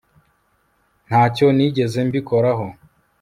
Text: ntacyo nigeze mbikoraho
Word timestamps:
ntacyo 1.07 1.47
nigeze 1.57 1.99
mbikoraho 2.07 2.67